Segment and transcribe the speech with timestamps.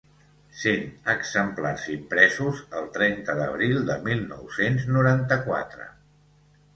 [0.59, 5.87] Cent exemplars impresos el trenta d'abril de mil nou-cents noranta-quatre.